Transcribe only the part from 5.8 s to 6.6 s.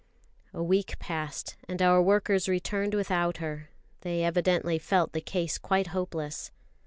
hopeless.